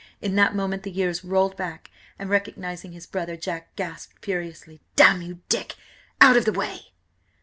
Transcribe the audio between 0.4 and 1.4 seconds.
moment the years